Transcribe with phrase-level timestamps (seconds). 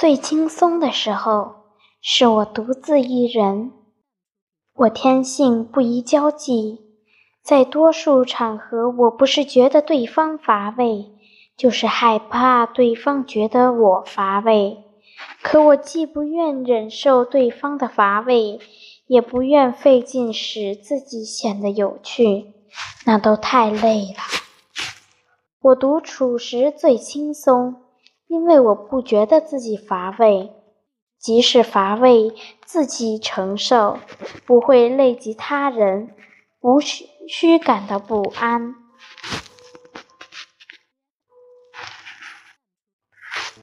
[0.00, 1.56] 最轻松的时候，
[2.00, 3.70] 是我独自一人。
[4.72, 6.78] 我天性不宜交际，
[7.42, 11.10] 在多数场合，我不是觉得对方乏味，
[11.54, 14.78] 就是害怕对方觉得我乏味。
[15.42, 18.58] 可我既不愿忍受对方的乏味，
[19.06, 22.54] 也不愿费劲使自己显得有趣，
[23.04, 24.22] 那都太累了。
[25.60, 27.82] 我独处时最轻松。
[28.30, 30.52] 因为我不觉得自己乏味，
[31.18, 32.32] 即使乏味，
[32.64, 33.98] 自己承受，
[34.46, 36.14] 不会累及他人，
[36.60, 38.76] 无需需感到不安。